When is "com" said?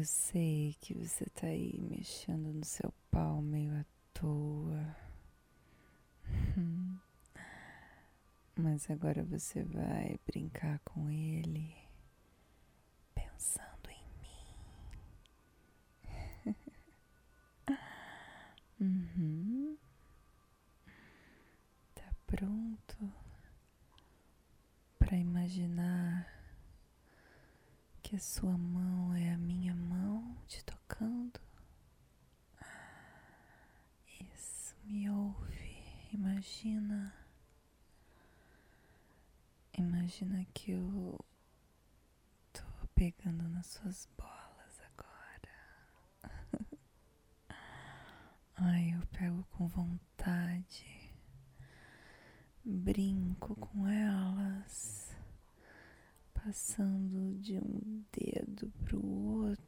10.86-11.10, 49.52-49.68, 53.54-53.86